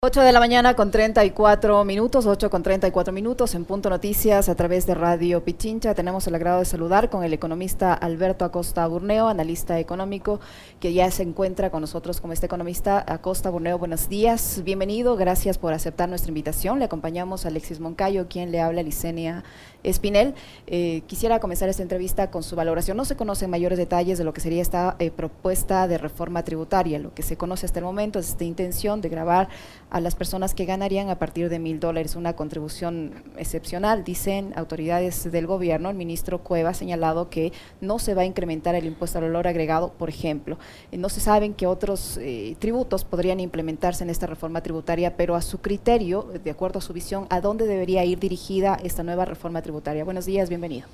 [0.00, 4.54] 8 de la mañana con 34 minutos, 8 con 34 minutos en Punto Noticias a
[4.54, 5.92] través de Radio Pichincha.
[5.92, 10.38] Tenemos el agrado de saludar con el economista Alberto Acosta Burneo, analista económico,
[10.78, 13.04] que ya se encuentra con nosotros como este economista.
[13.08, 16.78] Acosta Burneo, buenos días, bienvenido, gracias por aceptar nuestra invitación.
[16.78, 19.42] Le acompañamos a Alexis Moncayo, quien le habla a Licenia
[19.84, 20.34] Espinel.
[20.66, 22.96] Eh, quisiera comenzar esta entrevista con su valoración.
[22.96, 26.98] No se conocen mayores detalles de lo que sería esta eh, propuesta de reforma tributaria.
[26.98, 29.48] Lo que se conoce hasta el momento es esta intención de grabar
[29.90, 34.04] a las personas que ganarían a partir de mil dólares una contribución excepcional.
[34.04, 38.74] Dicen autoridades del gobierno, el ministro Cueva ha señalado que no se va a incrementar
[38.74, 40.58] el impuesto al valor agregado, por ejemplo.
[40.90, 42.18] Eh, no se saben qué otros
[42.58, 46.92] tributos podrían implementarse en esta reforma tributaria, pero a su criterio, de acuerdo a su
[46.92, 49.67] visión, ¿a dónde debería ir dirigida esta nueva reforma tributaria?
[49.68, 50.02] Tributaria.
[50.02, 50.88] Buenos días, bienvenido.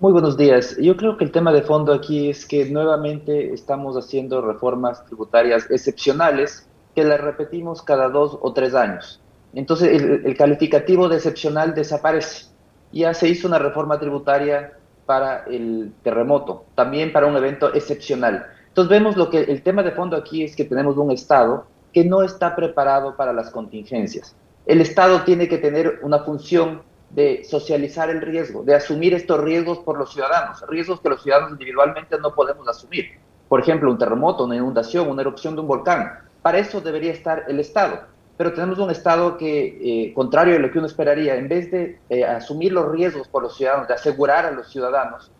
[0.00, 0.76] Muy buenos días.
[0.78, 5.70] Yo creo que el tema de fondo aquí es que nuevamente estamos haciendo reformas tributarias
[5.70, 9.20] excepcionales que las repetimos cada dos o tres años.
[9.54, 12.46] Entonces el, calificativo de excepcional desaparece.
[12.90, 14.72] Ya se hizo una reforma tributaria
[15.06, 18.44] para el terremoto, también para un evento excepcional.
[18.66, 22.04] Entonces vemos lo que el tema de fondo aquí es que tenemos un Estado que
[22.04, 24.34] no está preparado para las contingencias.
[24.66, 29.78] El Estado tiene que tener una función de socializar el riesgo, de asumir estos riesgos
[29.78, 33.18] por los ciudadanos, riesgos que los ciudadanos individualmente no podemos asumir.
[33.48, 36.18] Por ejemplo, un terremoto, una inundación, una erupción de un volcán.
[36.42, 38.00] Para eso debería estar el Estado.
[38.36, 41.98] Pero tenemos un Estado que, eh, contrario a lo que uno esperaría, en vez de
[42.10, 45.30] eh, asumir los riesgos por los ciudadanos, de asegurar a los ciudadanos,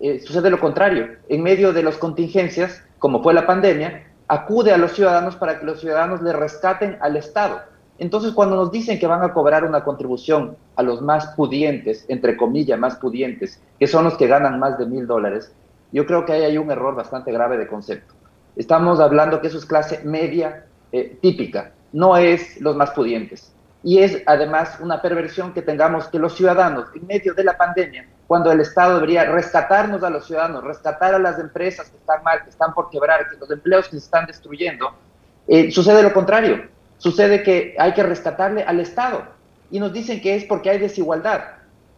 [0.00, 1.16] eh, sucede lo contrario.
[1.28, 5.66] En medio de las contingencias, como fue la pandemia, acude a los ciudadanos para que
[5.66, 7.60] los ciudadanos le rescaten al Estado
[7.98, 12.36] entonces, cuando nos dicen que van a cobrar una contribución a los más pudientes, entre
[12.36, 15.52] comillas, más pudientes, que son los que ganan más de mil dólares,
[15.92, 18.14] yo creo que ahí hay un error bastante grave de concepto.
[18.56, 23.52] Estamos hablando que eso es clase media eh, típica, no es los más pudientes.
[23.84, 28.08] Y es además una perversión que tengamos que los ciudadanos, en medio de la pandemia,
[28.26, 32.42] cuando el Estado debería rescatarnos a los ciudadanos, rescatar a las empresas que están mal,
[32.42, 34.90] que están por quebrar, que los empleos que se están destruyendo,
[35.46, 39.24] eh, sucede lo contrario sucede que hay que rescatarle al Estado
[39.70, 41.42] y nos dicen que es porque hay desigualdad.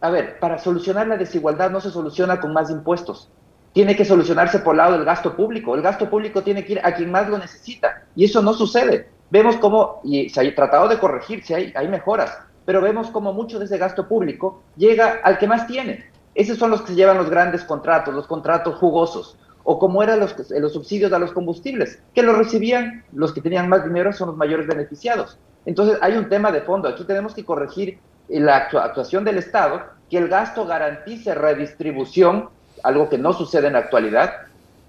[0.01, 3.29] A ver, para solucionar la desigualdad no se soluciona con más impuestos.
[3.73, 5.75] Tiene que solucionarse por el lado del gasto público.
[5.75, 8.03] El gasto público tiene que ir a quien más lo necesita.
[8.15, 9.09] Y eso no sucede.
[9.29, 13.59] Vemos cómo, y se ha tratado de corregir, si hay, mejoras, pero vemos cómo mucho
[13.59, 16.05] de ese gasto público llega al que más tiene.
[16.33, 19.37] Esos son los que llevan los grandes contratos, los contratos jugosos
[19.69, 23.67] o como eran los, los subsidios a los combustibles, que los recibían los que tenían
[23.67, 25.37] más dinero son los mayores beneficiados.
[25.65, 30.19] Entonces hay un tema de fondo, aquí tenemos que corregir la actuación del Estado, que
[30.19, 32.47] el gasto garantice redistribución,
[32.81, 34.35] algo que no sucede en la actualidad,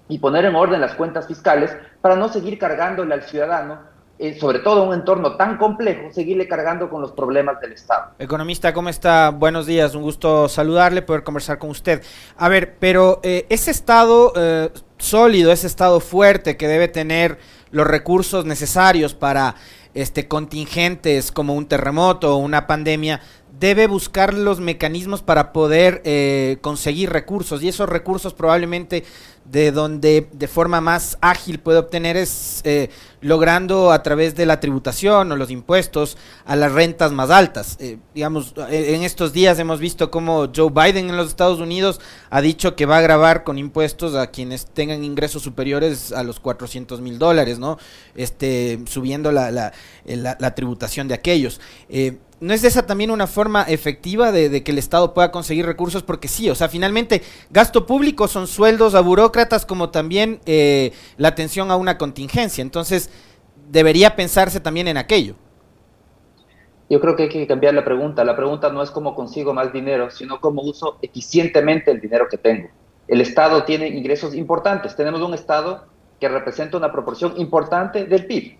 [0.07, 3.79] y poner en orden las cuentas fiscales para no seguir cargándole al ciudadano
[4.21, 8.11] eh, sobre todo en un entorno tan complejo, seguirle cargando con los problemas del Estado.
[8.19, 9.29] Economista, ¿cómo está?
[9.29, 12.03] Buenos días, un gusto saludarle, poder conversar con usted.
[12.35, 17.39] A ver, pero eh, ese Estado eh, sólido, ese Estado fuerte que debe tener
[17.71, 19.55] los recursos necesarios para
[19.93, 23.21] este, contingentes como un terremoto o una pandemia,
[23.59, 26.01] debe buscar los mecanismos para poder
[26.61, 29.03] conseguir recursos y esos recursos probablemente
[29.51, 32.89] de donde de forma más ágil puede obtener es eh,
[33.21, 37.75] logrando a través de la tributación o los impuestos a las rentas más altas.
[37.79, 41.99] Eh, digamos, eh, en estos días hemos visto cómo Joe Biden en los Estados Unidos
[42.29, 46.39] ha dicho que va a grabar con impuestos a quienes tengan ingresos superiores a los
[46.39, 47.79] 400 mil dólares, ¿no?
[48.15, 49.73] Este, subiendo la, la,
[50.05, 51.59] la, tributación de aquellos.
[52.41, 56.03] ¿No es esa también una forma efectiva de, que el Estado pueda conseguir recursos?
[56.03, 61.27] Porque sí, o sea, finalmente, gasto público son sueldos a burócratas como también eh, la
[61.27, 62.61] atención a una contingencia.
[62.61, 63.09] Entonces,
[63.69, 65.35] debería pensarse también en aquello.
[66.89, 68.23] Yo creo que hay que cambiar la pregunta.
[68.23, 72.37] La pregunta no es cómo consigo más dinero, sino cómo uso eficientemente el dinero que
[72.37, 72.69] tengo.
[73.09, 74.95] El Estado tiene ingresos importantes.
[74.95, 75.87] Tenemos un Estado
[76.21, 78.58] que representa una proporción importante del PIB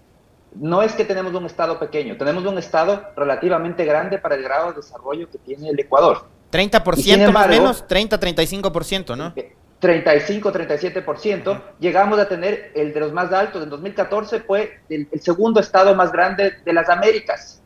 [0.59, 4.71] no es que tenemos un estado pequeño, tenemos un estado relativamente grande para el grado
[4.71, 6.25] de desarrollo que tiene el Ecuador.
[6.51, 9.33] 30% más o menos, 30-35%, ¿no?
[9.81, 13.63] 35-37%, eh, llegamos a tener el de los más altos.
[13.63, 17.61] En 2014 fue el, segundo estado más grande de las Américas.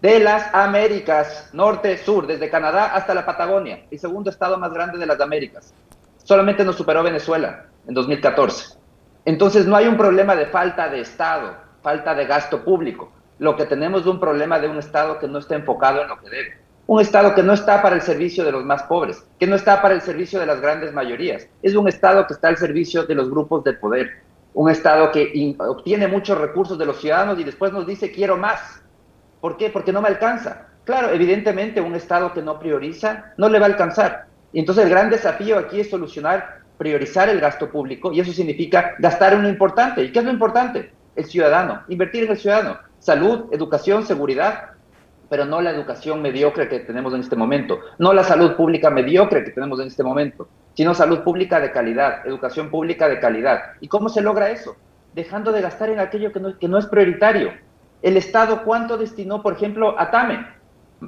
[0.00, 4.96] De las Américas, norte, sur, desde Canadá hasta la Patagonia, el segundo estado más grande
[4.96, 5.74] de las Américas.
[6.24, 8.78] Solamente nos superó Venezuela en 2014.
[9.26, 13.10] Entonces no hay un problema de falta de Estado falta de gasto público.
[13.38, 16.20] Lo que tenemos es un problema de un Estado que no está enfocado en lo
[16.20, 16.58] que debe.
[16.86, 19.80] Un Estado que no está para el servicio de los más pobres, que no está
[19.80, 21.48] para el servicio de las grandes mayorías.
[21.62, 24.06] Es un Estado que está al servicio de los grupos de poder.
[24.52, 28.82] un Estado que obtiene muchos recursos de los ciudadanos y después nos dice quiero más.
[29.40, 29.70] ¿Por qué?
[29.70, 30.66] Porque no me alcanza.
[30.84, 34.26] Claro, evidentemente un Estado que no prioriza no le va a alcanzar.
[34.52, 38.94] Y entonces el gran desafío aquí es solucionar, priorizar el gasto público y eso significa
[38.98, 40.02] gastar en lo importante.
[40.02, 40.97] ¿Y qué es lo importante?
[41.18, 42.78] El ciudadano, invertir en el ciudadano.
[43.00, 44.70] Salud, educación, seguridad,
[45.28, 49.42] pero no la educación mediocre que tenemos en este momento, no la salud pública mediocre
[49.42, 53.72] que tenemos en este momento, sino salud pública de calidad, educación pública de calidad.
[53.80, 54.76] ¿Y cómo se logra eso?
[55.12, 57.50] Dejando de gastar en aquello que no, que no es prioritario.
[58.00, 60.46] El Estado, ¿cuánto destinó, por ejemplo, a TAME?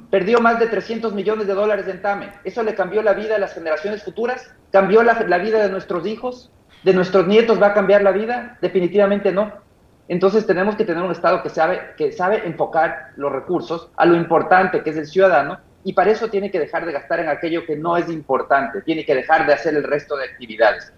[0.09, 2.33] Perdió más de 300 millones de dólares en TAME.
[2.43, 4.53] ¿Eso le cambió la vida a las generaciones futuras?
[4.73, 6.51] ¿Cambió la, la vida de nuestros hijos?
[6.83, 8.57] ¿De nuestros nietos va a cambiar la vida?
[8.61, 9.70] Definitivamente no.
[10.11, 14.17] Entonces tenemos que tener un Estado que sabe, que sabe enfocar los recursos a lo
[14.17, 17.65] importante que es el ciudadano y para eso tiene que dejar de gastar en aquello
[17.65, 20.91] que no es importante, tiene que dejar de hacer el resto de actividades.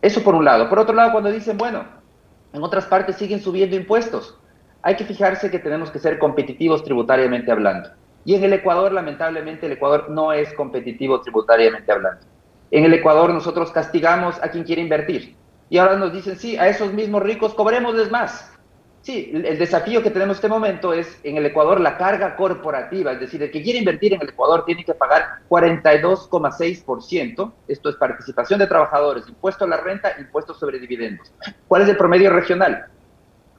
[0.00, 0.68] Eso por un lado.
[0.68, 1.84] Por otro lado, cuando dicen, bueno,
[2.52, 4.38] en otras partes siguen subiendo impuestos,
[4.82, 7.90] hay que fijarse que tenemos que ser competitivos tributariamente hablando.
[8.24, 12.24] Y en el Ecuador, lamentablemente, el Ecuador no es competitivo tributariamente hablando.
[12.70, 15.34] En el Ecuador nosotros castigamos a quien quiere invertir.
[15.68, 18.59] Y ahora nos dicen, sí, a esos mismos ricos cobremosles más.
[19.02, 23.12] Sí, el desafío que tenemos en este momento es en el Ecuador la carga corporativa,
[23.12, 27.96] es decir, el que quiere invertir en el Ecuador tiene que pagar 42,6%, esto es
[27.96, 31.32] participación de trabajadores, impuesto a la renta, impuestos sobre dividendos.
[31.66, 32.88] ¿Cuál es el promedio regional?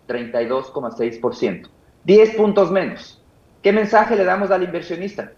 [0.08, 1.70] 32,6%,
[2.04, 3.20] 10 puntos menos.
[3.64, 5.32] ¿Qué mensaje le damos al inversionista?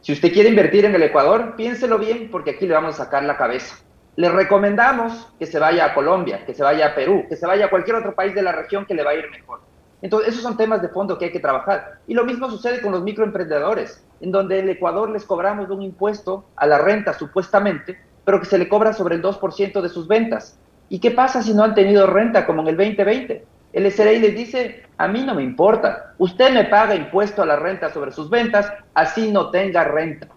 [0.00, 3.22] Si usted quiere invertir en el Ecuador, piénselo bien porque aquí le vamos a sacar
[3.24, 3.76] la cabeza
[4.16, 7.66] le recomendamos que se vaya a Colombia, que se vaya a Perú, que se vaya
[7.66, 9.60] a cualquier otro país de la región que le va a ir mejor.
[10.02, 12.00] Entonces, esos son temas de fondo que hay que trabajar.
[12.06, 16.44] Y lo mismo sucede con los microemprendedores, en donde en Ecuador les cobramos un impuesto
[16.56, 20.58] a la renta, supuestamente, pero que se le cobra sobre el 2% de sus ventas.
[20.88, 23.46] ¿Y qué pasa si no han tenido renta como en el 2020?
[23.72, 27.56] El SRI les dice, a mí no me importa, usted me paga impuesto a la
[27.56, 30.28] renta sobre sus ventas, así no tenga renta.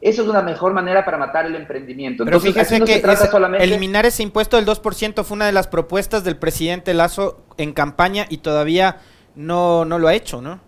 [0.00, 2.24] Eso es una mejor manera para matar el emprendimiento.
[2.24, 3.02] Pero fíjese que
[3.58, 8.24] eliminar ese impuesto del 2% fue una de las propuestas del presidente Lazo en campaña
[8.30, 9.00] y todavía
[9.34, 10.60] no, no lo ha hecho, ¿no?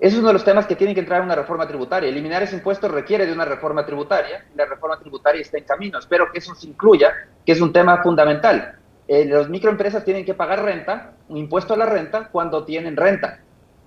[0.00, 2.08] Eso es uno de los temas que tienen que entrar en una reforma tributaria.
[2.08, 4.46] Eliminar ese impuesto requiere de una reforma tributaria.
[4.54, 5.98] La reforma tributaria está en camino.
[5.98, 7.12] Espero que eso se incluya,
[7.44, 8.78] que es un tema fundamental.
[9.08, 13.40] Eh, las microempresas tienen que pagar renta, un impuesto a la renta, cuando tienen renta.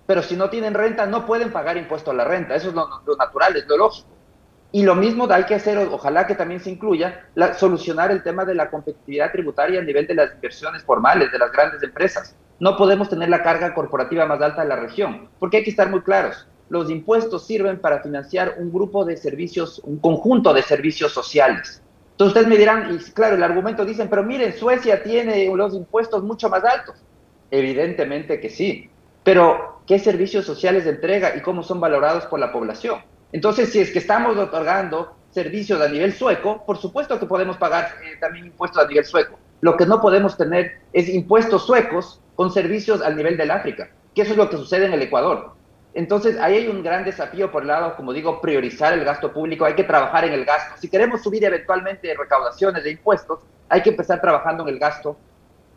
[0.06, 2.56] Pero si no tienen renta, no pueden pagar impuesto a la renta.
[2.56, 4.11] Eso es lo natural, es lo lógico.
[4.74, 8.46] Y lo mismo hay que hacer, ojalá que también se incluya, la, solucionar el tema
[8.46, 12.36] de la competitividad tributaria a nivel de las inversiones formales, de las grandes empresas.
[12.60, 15.90] No podemos tener la carga corporativa más alta de la región, porque hay que estar
[15.90, 16.48] muy claros.
[16.70, 21.82] Los impuestos sirven para financiar un grupo de servicios, un conjunto de servicios sociales.
[22.12, 26.24] Entonces ustedes me dirán, y claro, el argumento dicen, pero miren, Suecia tiene los impuestos
[26.24, 26.96] mucho más altos.
[27.50, 28.90] Evidentemente que sí,
[29.24, 33.00] pero ¿qué servicios sociales entrega y cómo son valorados por la población?
[33.32, 37.96] Entonces, si es que estamos otorgando servicios a nivel sueco, por supuesto que podemos pagar
[38.04, 39.40] eh, también impuestos a nivel sueco.
[39.62, 44.24] Lo que no podemos tener es impuestos suecos con servicios al nivel del África, que
[44.24, 45.54] eso es lo que sucede en el Ecuador.
[45.94, 49.66] Entonces, ahí hay un gran desafío por el lado, como digo, priorizar el gasto público,
[49.66, 50.76] hay que trabajar en el gasto.
[50.80, 55.18] Si queremos subir eventualmente recaudaciones de impuestos, hay que empezar trabajando en el gasto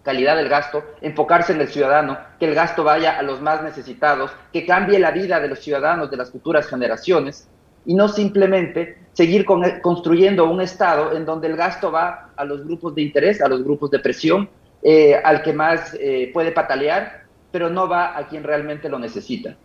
[0.04, 4.30] calidad del gasto, enfocarse en el ciudadano, que el gasto vaya a los más necesitados,
[4.52, 7.49] que cambie la vida de los ciudadanos de las futuras generaciones
[7.87, 9.44] y no simplemente seguir
[9.82, 13.64] construyendo un Estado en donde el gasto va a los grupos de interés, a los
[13.64, 14.49] grupos de presión,
[14.82, 19.56] eh, al que más eh, puede patalear, pero no va a quien realmente lo necesita.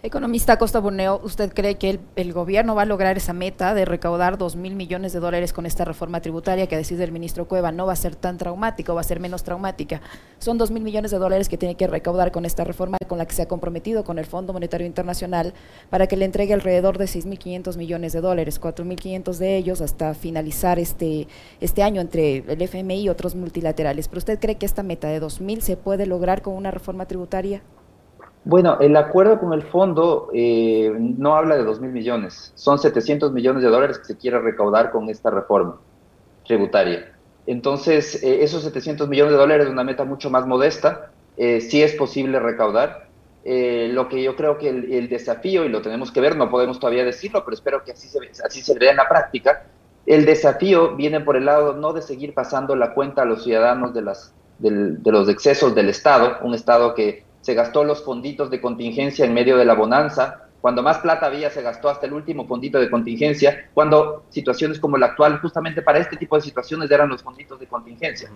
[0.00, 4.38] Economista Costa Borneo, ¿usted cree que el, gobierno va a lograr esa meta de recaudar
[4.38, 7.84] dos mil millones de dólares con esta reforma tributaria que decide el ministro Cueva no
[7.84, 10.00] va a ser tan traumática va a ser menos traumática?
[10.38, 13.26] Son dos mil millones de dólares que tiene que recaudar con esta reforma con la
[13.26, 15.52] que se ha comprometido con el Fondo Monetario Internacional
[15.90, 20.78] para que le entregue alrededor de 6.500 millones de dólares, 4.500 de ellos hasta finalizar
[20.78, 21.26] este,
[21.60, 24.06] este año entre el FMI y otros multilaterales.
[24.06, 27.06] ¿Pero usted cree que esta meta de dos mil se puede lograr con una reforma
[27.06, 27.62] tributaria?
[28.48, 33.30] Bueno, el acuerdo con el fondo eh, no habla de 2 mil millones, son 700
[33.30, 35.76] millones de dólares que se quiere recaudar con esta reforma
[36.46, 37.12] tributaria.
[37.46, 41.82] Entonces, eh, esos 700 millones de dólares es una meta mucho más modesta, eh, sí
[41.82, 43.08] es posible recaudar.
[43.44, 47.04] lo que yo creo que el, desafío, y lo tenemos que ver, no podemos todavía
[47.04, 49.66] decirlo, pero espero que así se, así se vea en la práctica,
[50.06, 53.92] el desafío viene por el lado no de seguir pasando la cuenta a los ciudadanos
[53.92, 58.60] de, las, de los excesos del Estado, un Estado que se gastó los fonditos de
[58.60, 62.46] contingencia en medio de la bonanza, cuando más plata había se gastó hasta el último
[62.46, 67.08] fondito de contingencia, cuando situaciones como la actual, justamente para este tipo de situaciones eran
[67.08, 68.30] los fonditos de contingencia.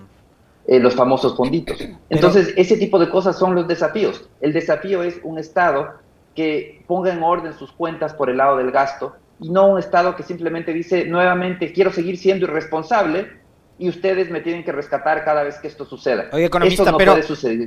[0.67, 1.77] eh, los famosos fonditos.
[2.09, 4.31] Entonces, ese tipo de cosas son los desafíos.
[4.41, 5.91] El desafío es un Estado
[6.35, 10.17] que ponga en orden sus cuentas por el lado del gasto y no un Estado
[10.17, 13.42] que simplemente dice nuevamente quiero seguir siendo irresponsable
[13.83, 16.29] y ustedes me tienen que rescatar cada vez que esto suceda.
[16.31, 17.17] Oye, economista, pero,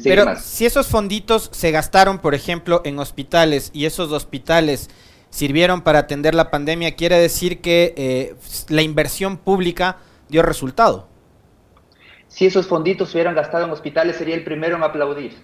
[0.02, 4.90] pero si esos fonditos se gastaron, por ejemplo, en hospitales y esos hospitales
[5.30, 8.36] sirvieron para atender la pandemia, quiere decir que eh,
[8.70, 9.98] la inversión pública
[10.30, 11.10] dio resultado.
[12.30, 15.36] Si esos fonditos se hubieran gastado en hospitales, sería el primero en aplaudir.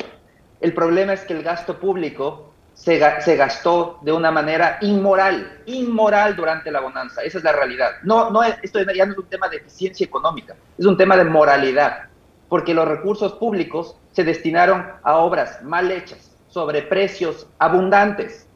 [0.61, 2.97] El problema es que el gasto público se,
[3.35, 7.21] gastó de una manera inmoral, inmoral durante la bonanza.
[7.21, 7.91] Esa es la realidad.
[8.03, 11.25] No, no, esto ya no es un tema de eficiencia económica, es un tema de
[11.25, 12.09] moralidad,
[12.49, 18.47] porque los recursos públicos se destinaron a obras mal hechas, sobre precios abundantes,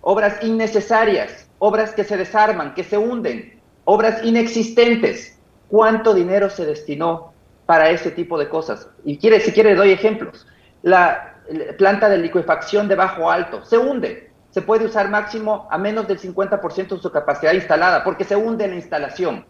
[0.00, 5.38] obras innecesarias, obras que se desarman, que se hunden, obras inexistentes.
[5.68, 7.32] ¿Cuánto dinero se destinó
[7.66, 8.88] para ese tipo de cosas?
[9.04, 10.46] Y quiere, si quiere, doy ejemplos.
[10.82, 11.31] La,
[11.76, 14.30] planta de liquefacción de bajo alto, se hunde.
[14.50, 18.68] Se puede usar máximo a menos del 50% de su capacidad instalada, porque se hunde
[18.68, 19.46] la instalación.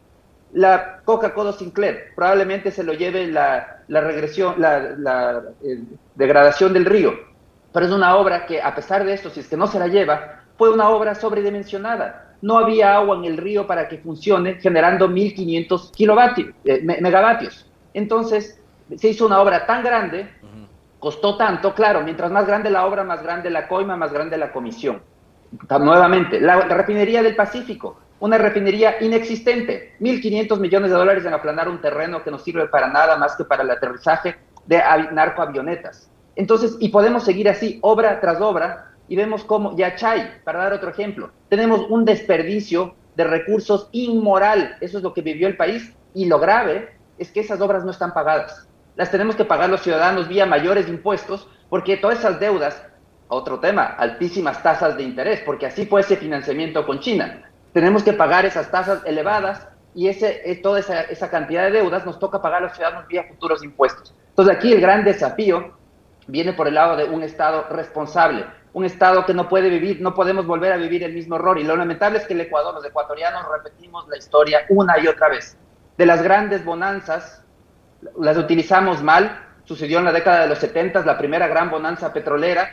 [0.53, 5.43] La Coca-Cola Sinclair probablemente se lo lleve la, regresión, la,
[6.15, 7.15] degradación del río,
[7.73, 9.89] pero es una obra que a pesar de esto, si es que no se la
[9.89, 12.37] lleva, fue una obra sobredimensionada.
[12.43, 17.67] No había agua en el río para que funcione, generando 1.500 kilovatios, eh, megavatios.
[17.95, 18.61] Entonces,
[18.97, 20.29] se hizo una obra tan grande
[21.03, 24.53] costó tanto, claro, mientras más grande la obra, más grande la coima, más grande la
[24.53, 25.03] comisión.
[25.69, 31.81] Nuevamente, la, refinería del Pacífico, una refinería inexistente, 1.500 millones de dólares en aplanar un
[31.81, 34.81] terreno que no sirve para nada más que para el aterrizaje de
[35.11, 36.09] narcoavionetas.
[36.37, 40.91] Entonces, y podemos seguir así, obra tras obra, y vemos cómo Yachay, para dar otro
[40.91, 46.27] ejemplo, tenemos un desperdicio de recursos inmoral, eso es lo que vivió el país, y
[46.27, 50.29] lo grave es que esas obras no están pagadas las tenemos que pagar los ciudadanos
[50.29, 52.83] vía mayores impuestos, porque todas esas deudas,
[53.29, 57.51] otro tema, altísimas tasas de interés, porque así fue ese financiamiento con China.
[57.73, 62.05] Tenemos que pagar esas tasas elevadas y ese, eh, toda esa, esa cantidad de deudas
[62.05, 64.15] nos toca pagar a los ciudadanos vía futuros impuestos.
[64.29, 65.73] Entonces aquí el gran desafío
[66.27, 70.15] viene por el lado de un Estado responsable, un Estado que no puede vivir, no
[70.15, 71.59] podemos volver a vivir el mismo error.
[71.59, 75.29] Y lo lamentable es que el Ecuador, los ecuatorianos, repetimos la historia una y otra
[75.29, 75.57] vez.
[75.99, 77.42] De las grandes bonanzas
[78.19, 79.39] las utilizamos mal.
[79.65, 82.69] Sucedió en la década de los 70, la primera gran bonanza petrolera.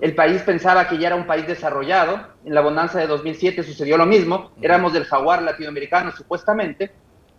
[0.00, 2.20] El país pensaba que ya era un país desarrollado.
[2.44, 4.50] En la bonanza de 2007 sucedió lo mismo.
[4.60, 6.92] Éramos del jaguar latinoamericano, supuestamente.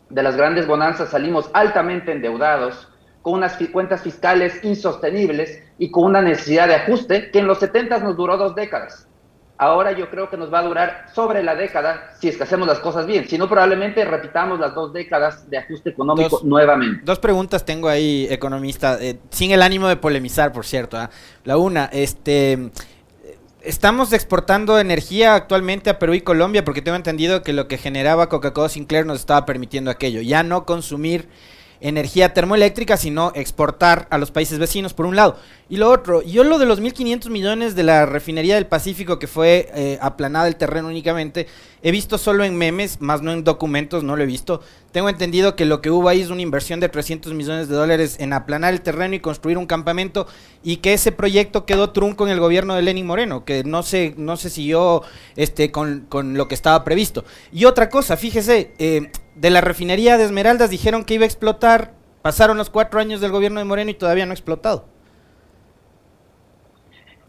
[0.10, 6.22] De las grandes bonanzas salimos altamente endeudados, con unas cuentas fiscales insostenibles y con una
[6.22, 9.08] necesidad de ajuste que en los 70 nos duró dos décadas.
[9.58, 12.68] Ahora yo creo que nos va a durar sobre la década si es que hacemos
[12.68, 13.28] las cosas bien.
[13.28, 17.02] Si no, probablemente repitamos las dos décadas de ajuste económico nuevamente.
[17.06, 20.98] Dos preguntas tengo ahí, economista, eh, sin el ánimo de polemizar, por cierto.
[20.98, 21.10] ¿ah?
[21.46, 22.70] La una, este,
[23.62, 28.30] estamos exportando energía actualmente a Perú y Colombia porque tengo entendido que lo que generaba
[28.30, 31.30] Coca-Cola Sinclair nos estaba permitiendo aquello, ya no consumir
[31.88, 35.38] energía termoeléctrica, sino exportar a los países vecinos, por un lado.
[35.70, 39.28] Y lo otro, yo lo de los 1.500 millones de la refinería del Pacífico, que
[39.28, 41.46] fue eh, aplanada el terreno únicamente,
[41.84, 44.62] he visto solo en memes, más no en documentos, no lo he visto.
[44.92, 48.18] Tengo entendido que lo que hubo ahí es una inversión de 300 millones de dólares
[48.20, 50.26] en aplanar el terreno y construir un campamento,
[50.64, 54.16] y que ese proyecto quedó trunco en el gobierno de Lenin Moreno, que no se,
[54.18, 55.04] no se siguió
[55.36, 57.26] este, con, con lo que estaba previsto.
[57.52, 61.92] Y otra cosa, fíjese, eh, de la refinería de Esmeraldas dijeron que iba a explotar,
[62.22, 64.86] pasaron los cuatro años del gobierno de Moreno y todavía no ha explotado.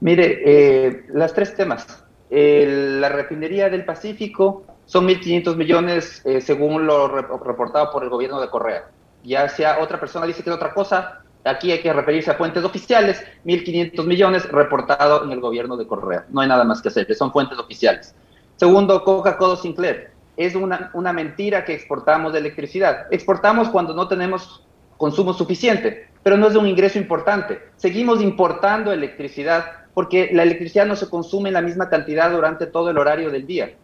[0.00, 2.04] Mire, eh, las tres temas.
[2.30, 8.48] la refinería del Pacífico son 1.500 millones eh, según lo reportado por el gobierno de
[8.48, 8.88] Correa.
[9.24, 12.62] Ya sea otra persona dice que es otra cosa, aquí hay que referirse a fuentes
[12.62, 16.26] oficiales, 1.500 millones reportado en el gobierno de Correa.
[16.28, 18.14] No hay nada más que hacer, son fuentes oficiales.
[18.56, 23.06] Segundo, Coca-Cola Sinclair es una, una mentira que exportamos de electricidad.
[23.10, 24.66] Exportamos cuando no tenemos
[24.96, 27.60] consumo suficiente, pero no es un ingreso importante.
[27.76, 29.64] Seguimos importando electricidad
[29.94, 33.46] porque la electricidad no se consume en la misma cantidad durante todo el horario del
[33.46, 33.74] día.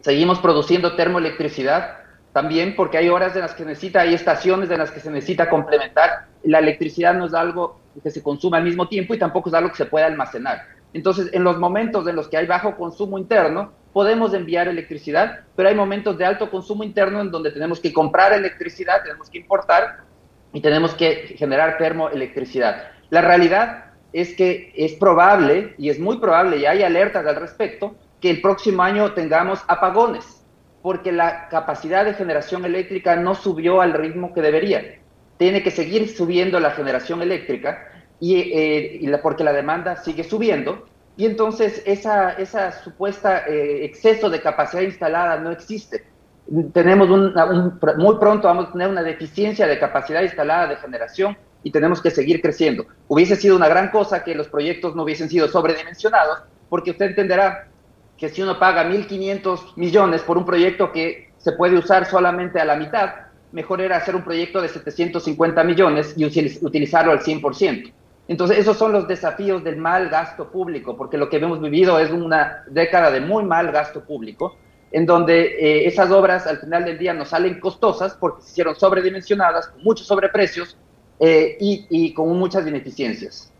[0.00, 1.98] Seguimos produciendo termoelectricidad
[2.32, 5.48] también porque hay horas en las que necesita, hay estaciones en las que se necesita
[5.48, 6.26] complementar.
[6.44, 9.70] La electricidad no es algo que se consume al mismo tiempo y tampoco es algo
[9.70, 10.62] que se puede almacenar.
[10.92, 15.70] Entonces, en los momentos en los que hay bajo consumo interno, podemos enviar electricidad, pero
[15.70, 20.00] hay momentos de alto consumo interno en donde tenemos que comprar electricidad, tenemos que importar
[20.52, 22.90] y tenemos que generar termoelectricidad.
[23.08, 27.96] La realidad es que es probable, y es muy probable, y hay alertas al respecto,
[28.20, 30.44] que el próximo año tengamos apagones,
[30.82, 35.00] porque la capacidad de generación eléctrica no subió al ritmo que debería.
[35.38, 37.88] tiene que seguir subiendo la generación eléctrica
[38.20, 40.84] y, eh, porque la demanda sigue subiendo
[41.16, 46.04] y entonces esa, supuesta eh, exceso de capacidad instalada no existe.
[46.72, 52.00] Tenemos muy pronto vamos a tener una deficiencia de capacidad instalada de generación y tenemos
[52.00, 52.86] que seguir creciendo.
[53.08, 57.68] Hubiese sido una gran cosa que los proyectos no hubiesen sido sobredimensionados, porque usted entenderá
[58.16, 62.64] que si uno paga 1.500 millones por un proyecto que se puede usar solamente a
[62.64, 63.10] la mitad,
[63.52, 67.92] mejor era hacer un proyecto de 750 millones y utilizarlo al 100%.
[68.28, 72.10] Entonces, esos son los desafíos del mal gasto público, porque lo que hemos vivido es
[72.10, 74.56] una década de muy mal gasto público,
[74.90, 78.74] en donde eh, esas obras al final del día nos salen costosas porque se hicieron
[78.76, 80.76] sobredimensionadas, con muchos sobreprecios
[81.20, 83.52] eh, y con muchas ineficiencias.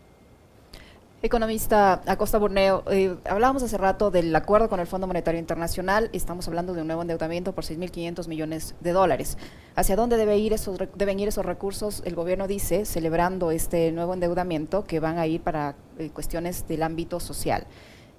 [1.23, 6.47] Economista Acosta Burneo, eh, hablábamos hace rato del acuerdo con el Fondo Monetario Internacional, estamos
[6.47, 9.35] hablando de un nuevo endeudamiento por 6.500 millones de dólares.
[9.75, 12.03] ¿Hacia dónde debe ir esos, deben ir esos recursos?
[12.05, 16.83] El gobierno dice, celebrando este nuevo endeudamiento, que van a ir para eh, cuestiones del
[16.83, 17.65] ámbito social.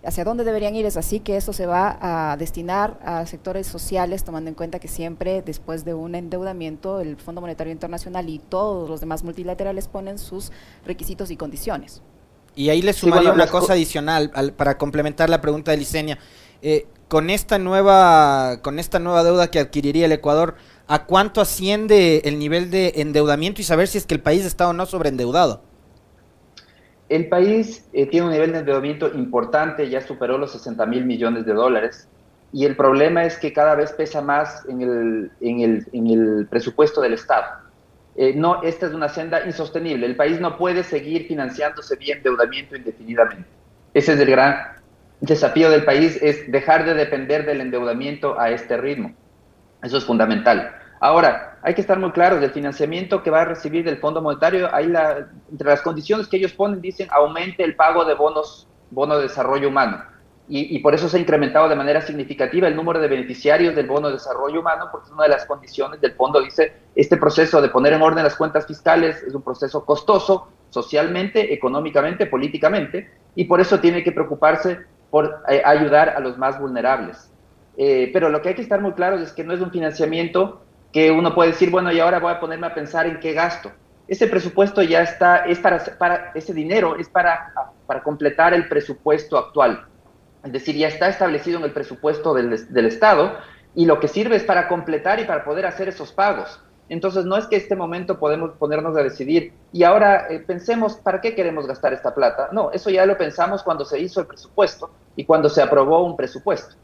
[0.04, 0.84] ¿Hacia dónde deberían ir?
[0.84, 4.88] Es así que eso se va a destinar a sectores sociales, tomando en cuenta que
[4.88, 10.18] siempre después de un endeudamiento el Fondo Monetario Internacional y todos los demás multilaterales ponen
[10.18, 10.50] sus
[10.84, 12.02] requisitos y condiciones.
[12.58, 16.18] Y ahí le sumaría una cosa adicional para complementar la pregunta de Licenia.
[16.60, 20.56] Eh, con esta nueva con esta nueva deuda que adquiriría el Ecuador,
[20.88, 24.66] ¿a cuánto asciende el nivel de endeudamiento y saber si es que el país está
[24.68, 25.62] o no sobreendeudado?
[27.08, 31.46] El país eh, tiene un nivel de endeudamiento importante, ya superó los 60 mil millones
[31.46, 32.08] de dólares,
[32.52, 36.48] y el problema es que cada vez pesa más en el, en el, en el
[36.50, 37.67] presupuesto del Estado.
[38.20, 40.04] Eh, no, esta es una senda insostenible.
[40.04, 43.48] El país no puede seguir financiándose vía endeudamiento indefinidamente.
[43.94, 44.56] Ese es el gran
[45.20, 49.14] desafío del país, es dejar de depender del endeudamiento a este ritmo.
[49.84, 50.74] Eso es fundamental.
[50.98, 54.68] Ahora, hay que estar muy claros, del financiamiento que va a recibir del Fondo Monetario,
[54.76, 59.68] entre las condiciones que ellos ponen, dicen, aumente el pago de bonos, bono de desarrollo
[59.68, 60.02] humano
[60.50, 64.08] y, por eso se ha incrementado de manera significativa el número de beneficiarios del bono
[64.08, 66.40] de desarrollo humano, porque es una de las condiciones del fondo.
[66.40, 71.52] Dice, este proceso de poner en orden las cuentas fiscales es un proceso costoso socialmente,
[71.52, 74.78] económicamente, políticamente, y por eso tiene que preocuparse
[75.10, 77.30] por eh, ayudar a los más vulnerables.
[77.76, 80.62] Eh, pero lo que hay que estar muy claro es que no es un financiamiento
[80.94, 83.70] que uno puede decir, bueno, y ahora voy a ponerme a pensar en qué gasto.
[84.08, 87.52] Ese presupuesto ya está, es para, ese dinero es para
[88.02, 89.84] completar el presupuesto actual
[90.44, 93.36] es decir, ya está establecido en el presupuesto del, del, Estado
[93.74, 96.60] y lo que sirve es para completar y para poder hacer esos pagos.
[96.88, 101.20] Entonces, no es que este momento podemos ponernos a decidir y ahora eh, pensemos para
[101.20, 102.48] qué queremos gastar esta plata.
[102.52, 106.16] No, eso ya lo pensamos cuando se hizo el presupuesto y cuando se aprobó un
[106.16, 106.76] presupuesto.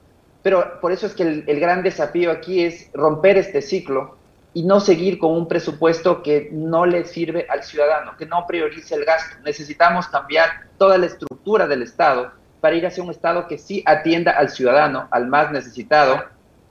[0.43, 4.19] Pero por eso es que el, el gran desafío aquí es romper este ciclo
[4.53, 8.95] y no seguir con un presupuesto que no le sirve al ciudadano, que no priorice
[8.95, 9.37] el gasto.
[9.43, 14.31] Necesitamos cambiar toda la estructura del Estado para ir hacia un Estado que sí atienda
[14.31, 16.25] al ciudadano, al más necesitado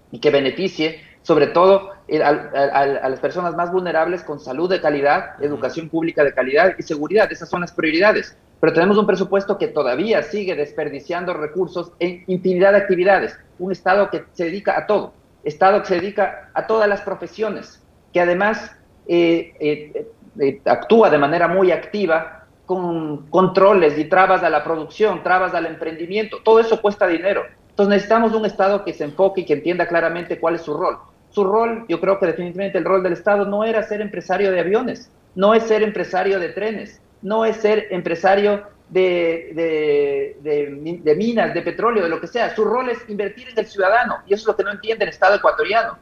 [0.10, 1.92] y que beneficie sobre todo
[2.24, 7.32] a, las personas más vulnerables con salud de calidad, educación pública de calidad y seguridad.
[7.32, 8.36] Esas son las prioridades.
[8.60, 13.38] Pero tenemos un presupuesto que todavía sigue desperdiciando recursos en infinidad de actividades.
[13.60, 15.14] Un Estado que se dedica a todo.
[15.44, 18.76] Estado que se dedica a todas las profesiones, que además
[19.08, 20.08] eh, eh,
[20.40, 25.66] eh, actúa de manera muy activa con controles y trabas a la producción, trabas al
[25.66, 27.44] emprendimiento, todo eso cuesta dinero.
[27.70, 30.98] Entonces necesitamos un Estado que se enfoque y que entienda claramente cuál es su rol.
[31.32, 34.60] Su rol, yo creo que definitivamente el rol del Estado no era ser empresario de
[34.60, 41.62] aviones, no es ser empresario de trenes, no es ser empresario de, de, minas, de
[41.64, 42.56] petróleo, de lo que sea.
[42.56, 45.10] Su rol es invertir en el ciudadano y eso es lo que no entiende el
[45.10, 45.98] Estado ecuatoriano.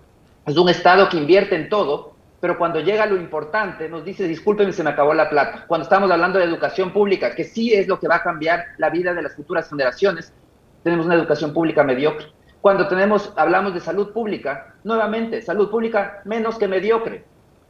[0.45, 2.10] Es un Estado que invierte en todo,
[2.41, 5.65] pero cuando llega lo importante nos dice, discúlpeme, se me acabó la plata.
[5.67, 8.89] Cuando estamos hablando de educación pública, que sí es lo que va a cambiar la
[8.89, 10.33] vida de las futuras generaciones,
[10.83, 12.25] tenemos una educación pública mediocre.
[12.59, 12.87] Cuando
[13.35, 17.23] hablamos de salud pública, nuevamente, salud pública menos que mediocre.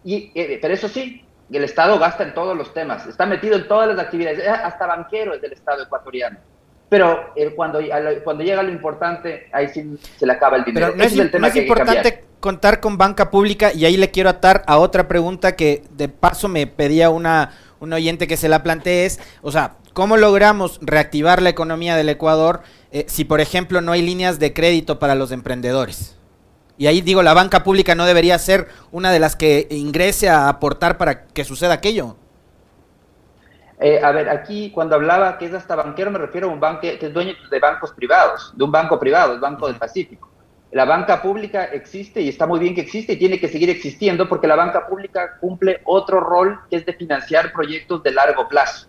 [0.05, 3.67] Y, eh, pero eso sí, el Estado gasta en todos los temas, está metido en
[3.67, 6.39] todas las actividades, hasta banquero es del Estado ecuatoriano.
[6.91, 7.79] Pero eh, cuando,
[8.21, 10.93] cuando llega lo importante, ahí sí se le acaba el dinero.
[10.93, 14.77] no es, el tema importante contar con banca pública y ahí le quiero atar a
[14.77, 19.21] otra pregunta que de paso me pedía una, un oyente que se la plantee es,
[19.41, 24.01] o sea, ¿cómo logramos reactivar la economía del Ecuador eh, si, por ejemplo, no hay
[24.01, 26.17] líneas de crédito para los emprendedores?
[26.77, 30.49] Y ahí digo, la banca pública no debería ser una de las que ingrese a
[30.49, 32.17] aportar para que suceda aquello.
[33.83, 36.81] Eh, a ver, aquí cuando hablaba que es hasta banquero me refiero a un banco
[36.81, 40.29] que es dueño de bancos privados, de un banco privado, el Banco del Pacífico.
[40.71, 44.29] La banca pública existe y está muy bien que existe y tiene que seguir existiendo
[44.29, 48.87] porque la banca pública cumple otro rol que es de financiar proyectos de largo plazo.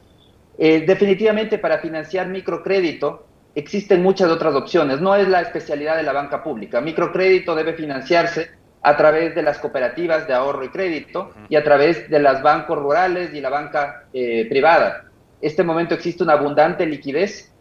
[0.59, 6.13] Eh, definitivamente para financiar microcrédito existen muchas otras opciones, no es la especialidad de la
[6.13, 6.83] banca pública.
[6.83, 8.51] Microcrédito debe financiarse
[8.83, 12.79] a través de las cooperativas de ahorro y crédito y a través de las bancos
[12.79, 15.05] rurales y la banca eh, privada.
[15.41, 17.53] Este momento existe una abundante liquidez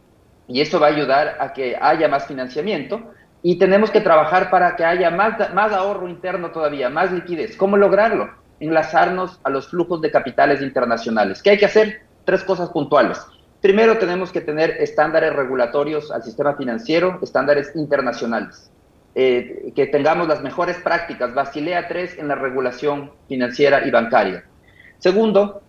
[0.47, 3.11] y eso va a ayudar a que haya más financiamiento
[3.43, 7.55] y tenemos que trabajar para que haya más, más ahorro interno todavía, más liquidez.
[7.55, 8.29] ¿Cómo lograrlo?
[8.59, 11.41] Enlazarnos a los flujos de capitales internacionales.
[11.41, 12.01] ¿Qué hay que hacer?
[12.25, 13.19] Tres cosas puntuales.
[13.61, 18.71] Primero, tenemos que tener estándares regulatorios al sistema financiero, estándares internacionales.
[19.13, 24.45] Eh, que tengamos las mejores prácticas, Basilea 3 en la regulación financiera y bancaria.
[24.99, 25.61] Segundo,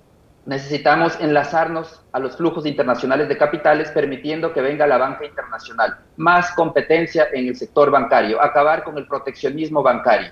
[0.47, 6.53] necesitamos enlazarnos a los flujos internacionales de capitales, permitiendo que venga la banca internacional, más
[6.53, 10.31] competencia en el sector bancario, acabar con el proteccionismo bancario.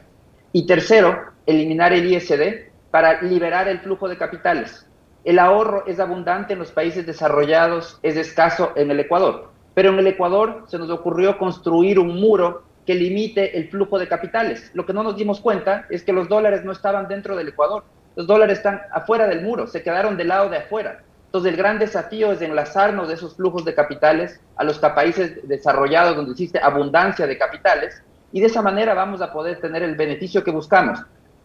[0.52, 4.86] Y tercero, eliminar el ISD para liberar el flujo de capitales.
[5.24, 9.98] El ahorro es abundante en los países desarrollados, es escaso en el Ecuador, pero en
[9.98, 14.72] el Ecuador se nos ocurrió construir un muro que limite el flujo de capitales.
[14.74, 17.84] Lo que no nos dimos cuenta es que los dólares no estaban dentro del Ecuador
[18.16, 21.02] los dólares están afuera del muro, se quedaron del lado de afuera.
[21.26, 26.16] Entonces el gran desafío es enlazarnos de esos flujos de capitales a los países desarrollados
[26.16, 30.42] donde existe abundancia de capitales y de esa manera vamos a poder tener el beneficio
[30.42, 30.98] que buscamos,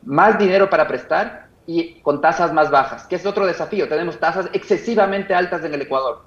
[0.03, 3.87] más dinero para prestar y con tasas más bajas, que es otro desafío.
[3.87, 6.23] Tenemos tasas excesivamente altas en el Ecuador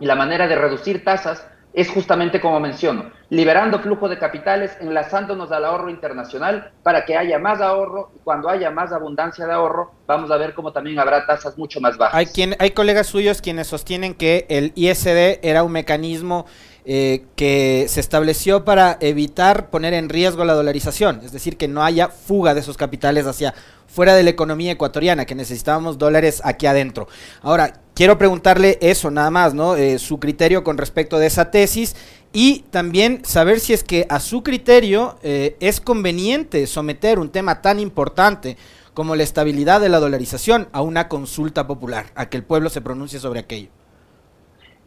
[0.00, 5.50] y la manera de reducir tasas es justamente como menciono, liberando flujo de capitales, enlazándonos
[5.50, 9.90] al ahorro internacional para que haya más ahorro y cuando haya más abundancia de ahorro,
[10.06, 12.14] vamos a ver cómo también habrá tasas mucho más bajas.
[12.14, 16.46] Hay, hay colegas suyos quienes sostienen que el ISD era un mecanismo
[16.86, 21.82] eh, que se estableció para evitar poner en riesgo la dolarización, es decir, que no
[21.82, 23.54] haya fuga de esos capitales hacia
[23.86, 27.08] fuera de la economía ecuatoriana, que necesitábamos dólares aquí adentro.
[27.42, 29.76] Ahora, quiero preguntarle eso nada más, ¿no?
[29.76, 31.94] Eh, su criterio con respecto de esa tesis
[32.32, 37.62] y también saber si es que a su criterio eh, es conveniente someter un tema
[37.62, 38.56] tan importante
[38.92, 42.80] como la estabilidad de la dolarización a una consulta popular, a que el pueblo se
[42.80, 43.68] pronuncie sobre aquello.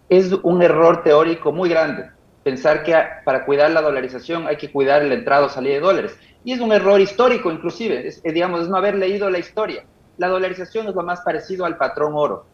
[0.10, 2.17] Es un error teórico muy grande
[2.50, 6.18] pensar que para cuidar la dolarización hay que cuidar la entrada o salida de dólares.
[6.46, 9.84] Y es un error histórico inclusive, es, digamos, es no haber leído la historia.
[10.18, 12.46] La dolarización es lo más parecido al patrón oro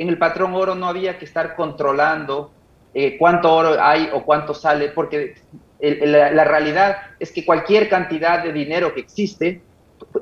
[0.00, 2.50] en el patrón oro no había que estar controlando
[2.94, 5.34] eh, cuánto oro hay o cuánto sale, porque
[5.78, 9.60] la, realidad es que cualquier cantidad de dinero que existe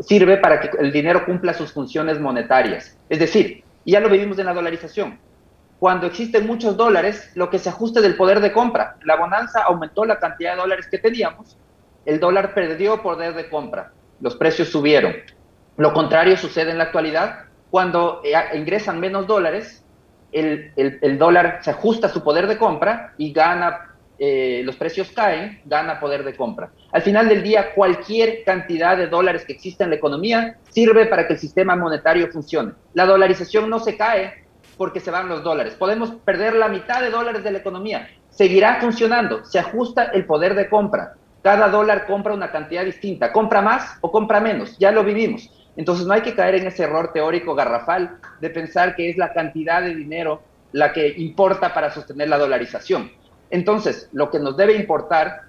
[0.01, 2.99] sirve para que el dinero cumpla sus funciones monetarias.
[3.09, 5.17] Es decir, ya lo vivimos en la dolarización.
[5.79, 8.97] Cuando existen muchos dólares, lo que se ajuste del poder de compra.
[9.05, 11.57] La bonanza aumentó la cantidad de dólares que teníamos,
[12.05, 15.15] el dólar perdió poder de compra, los precios subieron.
[15.77, 19.85] Lo contrario sucede en la actualidad, cuando eh, ingresan menos dólares,
[20.33, 25.61] el, dólar se ajusta a su poder de compra y gana, eh, los precios caen,
[25.65, 26.71] gana poder de compra.
[26.93, 31.27] Al final del día, cualquier cantidad de dólares que exista en la economía sirve para
[31.27, 32.73] que el sistema monetario funcione.
[32.95, 34.48] La dolarización no se cae
[34.79, 35.75] porque se van los dólares.
[35.75, 38.09] Podemos perder la mitad de dólares de la economía.
[38.31, 41.15] Seguirá funcionando, se ajusta el poder de compra.
[41.43, 45.51] Cada dólar compra una cantidad distinta, compra más o compra menos, ya lo vivimos.
[45.77, 49.33] Entonces no hay que caer en ese error teórico garrafal de pensar que es la
[49.33, 53.11] cantidad de dinero la que importa para sostener la dolarización.
[53.51, 55.43] Entonces, lo que nos debe importar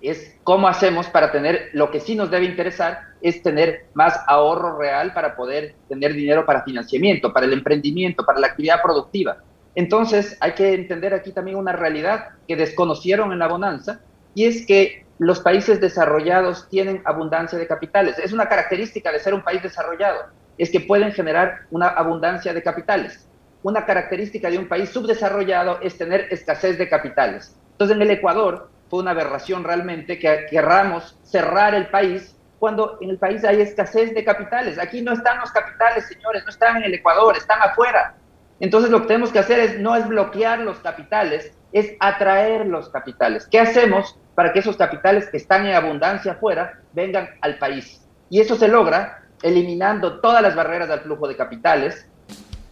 [0.00, 4.78] es cómo hacemos para tener, lo que sí nos debe interesar es tener más ahorro
[4.78, 9.38] real para poder tener dinero para financiamiento, para el emprendimiento, para la actividad productiva.
[9.74, 14.00] Entonces, hay que entender aquí también una realidad que desconocieron en la bonanza,
[14.34, 18.18] y es que los países desarrollados tienen abundancia de capitales.
[18.18, 20.18] Es una característica de ser un país desarrollado,
[20.58, 23.28] es que pueden generar una abundancia de capitales.
[23.62, 27.56] Una característica de un país subdesarrollado es tener escasez de capitales.
[27.72, 33.10] Entonces en el Ecuador fue una aberración realmente que querramos cerrar el país cuando en
[33.10, 34.78] el país hay escasez de capitales.
[34.78, 38.14] Aquí no están los capitales, señores, no están en el Ecuador, están afuera.
[38.60, 42.88] Entonces lo que tenemos que hacer es no es bloquear los capitales, es atraer los
[42.90, 43.48] capitales.
[43.50, 44.16] ¿Qué hacemos?
[44.36, 48.00] para que esos capitales que están en abundancia afuera vengan al país.
[48.30, 52.06] Y eso se logra eliminando todas las barreras del flujo de capitales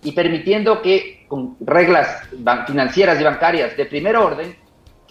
[0.05, 2.23] y permitiendo que con reglas
[2.69, 4.57] financieras y bancarias de primer orden,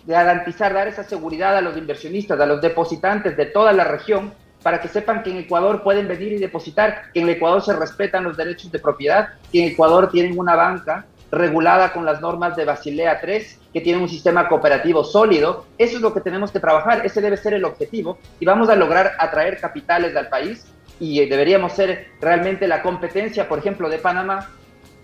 [0.05, 4.81] garantizar, dar esa seguridad a los inversionistas, a los depositantes de toda la región, para
[4.81, 8.37] que sepan que en Ecuador pueden venir y depositar, que en Ecuador se respetan los
[8.37, 13.21] derechos de propiedad, que en Ecuador tienen una banca regulada con las normas de Basilea
[13.23, 13.43] III,
[13.73, 15.65] que tiene un sistema cooperativo sólido.
[15.77, 18.75] Eso es lo que tenemos que trabajar, ese debe ser el objetivo y vamos a
[18.75, 20.65] lograr atraer capitales al país
[20.99, 24.49] y deberíamos ser realmente la competencia, por ejemplo, de Panamá,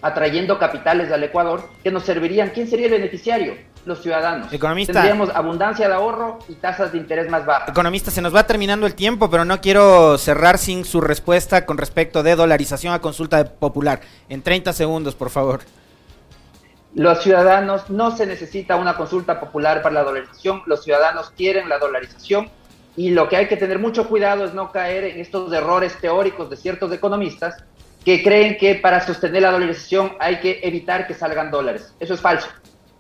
[0.02, 2.50] atrayendo capitales al Ecuador que nos servirían.
[2.50, 3.56] ¿Quién sería el beneficiario?
[3.86, 4.52] Los ciudadanos.
[4.52, 4.94] Economista.
[4.94, 7.70] Tendríamos abundancia de ahorro y tasas de interés más bajas.
[7.70, 11.78] Economista, se nos va terminando el tiempo, pero no quiero cerrar sin su respuesta con
[11.78, 14.02] respecto de dolarización a consulta popular.
[14.28, 15.62] En 30 segundos, por favor.
[16.96, 21.78] Los ciudadanos no se necesita una consulta popular para la dolarización, los ciudadanos quieren la
[21.78, 22.50] dolarización
[22.96, 26.50] y lo que hay que tener mucho cuidado es no caer en estos errores teóricos
[26.50, 27.62] de ciertos economistas
[28.06, 31.94] que creen que para sostener la dolarización hay que evitar que salgan dólares.
[32.00, 32.48] Eso es falso.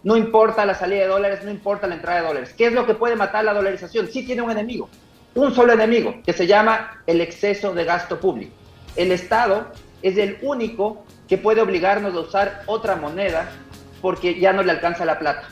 [0.06, 2.54] No importa la salida de dólares, no importa la entrada de dólares.
[2.56, 4.08] ¿Qué es lo que puede matar la dolarización?
[4.08, 4.88] Sí tiene un enemigo,
[5.34, 8.54] un solo enemigo, que se llama el exceso de gasto público.
[8.96, 9.72] El Estado
[10.04, 13.50] es el único que puede obligarnos a usar otra moneda
[14.00, 15.50] porque ya no le alcanza la plata.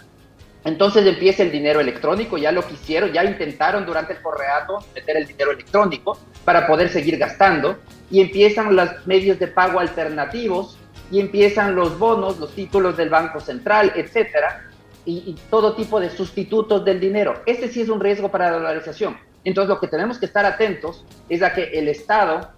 [0.65, 5.25] Entonces empieza el dinero electrónico, ya lo quisieron, ya intentaron durante el correato meter el
[5.25, 7.79] dinero electrónico para poder seguir gastando
[8.11, 10.77] y empiezan los medios de pago alternativos
[11.13, 14.67] y empiezan los bonos, los títulos del Banco Central, etcétera,
[15.05, 17.43] y, todo tipo de sustitutos del dinero.
[17.45, 19.15] Este sí es un riesgo para la dolarización.
[19.43, 22.49] Entonces lo que tenemos que estar atentos es a que el Estado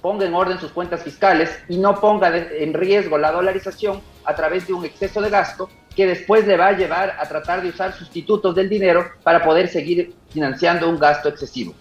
[0.00, 4.68] ponga en orden sus cuentas fiscales y no ponga en riesgo la dolarización a través
[4.68, 7.92] de un exceso de gasto que después le va a llevar a tratar de usar
[7.92, 11.74] sustitutos del dinero para poder seguir financiando un gasto excesivo.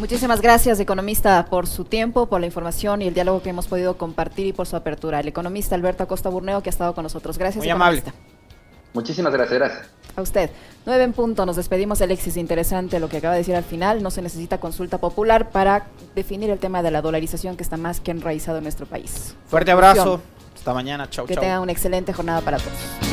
[0.00, 3.98] Muchísimas gracias, economista, por su tiempo, por la información y el diálogo que hemos podido
[3.98, 5.20] compartir y por su apertura.
[5.20, 7.36] El economista Alberto Acosta Burneo, que ha estado con nosotros.
[7.36, 8.02] Gracias, Muy amable.
[8.94, 9.88] Muchísimas gracias, gracias.
[10.16, 10.50] A usted.
[10.86, 12.38] Nueve en punto, nos despedimos, Alexis.
[12.38, 14.02] Interesante lo que acaba de decir al final.
[14.02, 18.00] No se necesita consulta popular para definir el tema de la dolarización que está más
[18.00, 19.36] que enraizado en nuestro país.
[19.48, 20.22] Fuerte abrazo.
[20.56, 21.10] Hasta mañana.
[21.10, 21.42] Chau, que chau.
[21.42, 23.09] tengan una excelente jornada para todos.